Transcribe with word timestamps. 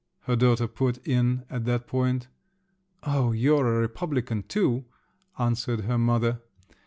her 0.21 0.35
daughter 0.35 0.65
put 0.67 0.97
in 1.07 1.45
at 1.47 1.63
that 1.65 1.85
point. 1.85 2.27
"Oh, 3.03 3.33
you're 3.33 3.71
a 3.77 3.81
republican, 3.81 4.41
too!" 4.41 4.85
answered 5.37 5.81
her 5.81 5.99
mother). 5.99 6.41